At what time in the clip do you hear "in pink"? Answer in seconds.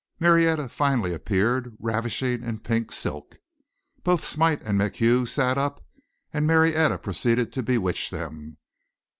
2.43-2.91